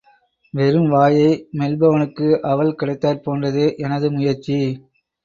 [0.53, 1.27] வெறும் வாயை
[1.59, 4.57] மெல்பவனுக்கு அவல் கிடைத்தாற் போன்றதே எனது முயற்சி.